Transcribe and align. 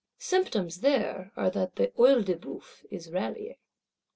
Symptoms 0.17 0.77
there 0.79 1.31
are 1.37 1.51
that 1.51 1.75
the 1.75 1.89
Œil 1.89 2.25
de 2.25 2.35
Bœuf 2.35 2.83
is 2.89 3.11
rallying. 3.11 3.57